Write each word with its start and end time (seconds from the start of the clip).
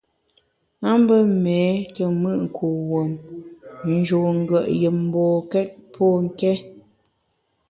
A 0.89 0.89
mbe 0.99 1.15
méé 1.43 1.69
te 1.93 2.03
mùt 2.21 2.41
kuwuom, 2.55 3.11
n’ 3.85 3.91
njun 3.97 4.31
ngùet 4.41 4.67
yùm 4.81 4.97
mbokét 5.07 5.69
pô 5.93 6.05
nké. 6.25 6.51